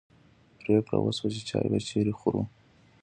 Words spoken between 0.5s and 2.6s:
پرېکړه وشوه چې چای به چیرې خورو.